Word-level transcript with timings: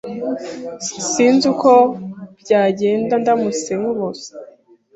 S 0.83 0.85
Sinzi 1.11 1.45
uko 1.53 1.71
byagenda 2.41 3.13
ndamutse 3.21 3.69
nkubuze. 3.79 4.29